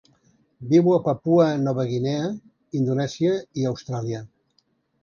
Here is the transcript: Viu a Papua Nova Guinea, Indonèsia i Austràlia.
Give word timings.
Viu 0.71 0.87
a 0.95 1.01
Papua 1.07 1.45
Nova 1.67 1.85
Guinea, 1.91 2.27
Indonèsia 2.81 3.39
i 3.63 3.71
Austràlia. 3.75 4.27